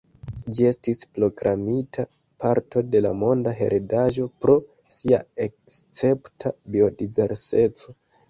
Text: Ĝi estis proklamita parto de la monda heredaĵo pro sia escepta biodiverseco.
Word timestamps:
Ĝi 0.57 0.63
estis 0.67 1.01
proklamita 1.17 2.05
parto 2.43 2.83
de 2.95 3.01
la 3.07 3.11
monda 3.25 3.53
heredaĵo 3.61 4.25
pro 4.45 4.57
sia 5.01 5.21
escepta 5.49 6.55
biodiverseco. 6.77 7.95